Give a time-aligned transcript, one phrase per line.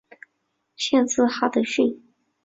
[0.75, 2.01] 县治哈得逊。